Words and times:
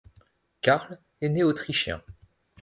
Karl 0.63 0.97
est 1.21 1.29
né 1.29 1.43
autrichien. 1.43 2.01